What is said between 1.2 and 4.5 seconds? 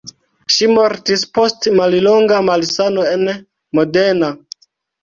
post mallonga malsano en Modena.